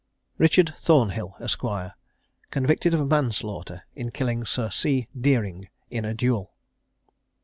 RICHARD 0.39 0.73
THORNHILL, 0.79 1.35
ESQ., 1.41 1.93
CONVICTED 2.49 2.95
OF 2.95 3.07
MANSLAUGHTER, 3.07 3.83
IN 3.93 4.09
KILLING 4.09 4.45
SIR 4.45 4.71
C. 4.71 5.07
DEERING 5.15 5.69
IN 5.91 6.05
A 6.05 6.15
DUEL. 6.15 6.51